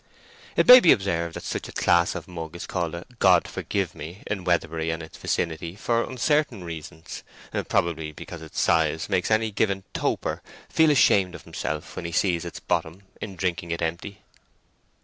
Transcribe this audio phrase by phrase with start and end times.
[0.55, 3.93] It may be observed that such a class of mug is called a God forgive
[3.93, 7.23] me in Weatherbury and its vicinity for uncertain reasons;
[7.69, 12.45] probably because its size makes any given toper feel ashamed of himself when he sees
[12.45, 14.23] its bottom in drinking it empty.